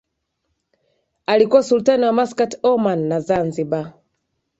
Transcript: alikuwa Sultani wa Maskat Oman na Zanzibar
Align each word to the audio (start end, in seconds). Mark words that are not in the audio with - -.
alikuwa 1.25 1.63
Sultani 1.63 2.05
wa 2.05 2.13
Maskat 2.13 2.57
Oman 2.63 3.03
na 3.07 3.19
Zanzibar 3.19 3.93